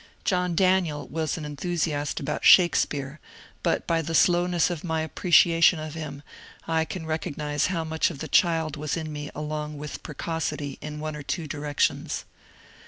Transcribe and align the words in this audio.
John 0.25 0.55
Daniel 0.55 1.07
was 1.09 1.37
an 1.37 1.45
enthusiast 1.45 2.19
about 2.19 2.43
Shakespeare, 2.43 3.19
but 3.61 3.85
by 3.85 4.01
the 4.01 4.15
slowness 4.15 4.71
of 4.71 4.83
my 4.83 5.01
appreciation 5.01 5.77
of 5.77 5.93
him 5.93 6.23
I 6.67 6.85
can 6.85 7.05
recognize 7.05 7.67
how 7.67 7.83
much 7.83 8.09
of 8.09 8.17
the 8.17 8.27
child 8.27 8.75
was 8.77 8.97
in 8.97 9.13
me 9.13 9.29
along 9.35 9.77
with 9.77 10.01
precocity 10.01 10.79
in 10.81 10.99
one 10.99 11.15
or 11.15 11.21
two 11.21 11.45
directions. 11.45 12.25